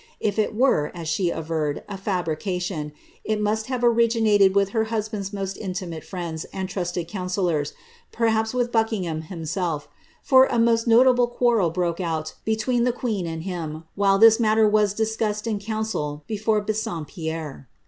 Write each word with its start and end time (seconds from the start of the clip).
If 0.19 0.39
it 0.39 0.55
were, 0.55 0.91
as 0.95 1.07
she 1.07 1.29
averred, 1.29 1.83
a 1.87 1.95
fabrication, 1.95 2.91
it 3.23 3.39
must 3.39 3.67
have 3.67 3.83
originated 3.83 4.55
with 4.55 4.69
her 4.69 4.85
hosband's 4.85 5.31
most 5.31 5.57
intimate 5.57 6.03
friends 6.03 6.43
and 6.45 6.67
trusted 6.67 7.07
councillors, 7.07 7.73
perhaps 8.11 8.51
with 8.51 8.71
Buckingham 8.71 9.21
himself; 9.21 9.87
for 10.23 10.47
a 10.47 10.57
most 10.57 10.87
notable 10.87 11.27
quarrel 11.27 11.69
broke 11.69 11.99
out 11.99 12.33
between 12.45 12.83
the 12.83 12.91
queen 12.91 13.27
and 13.27 13.43
him, 13.43 13.83
while 13.93 14.17
this 14.17 14.39
matter 14.39 14.67
was 14.67 14.95
discussed 14.95 15.45
in 15.45 15.59
council 15.59 16.23
before 16.25 16.61
Bas 16.61 16.83
Nfflpierre. 16.83 17.65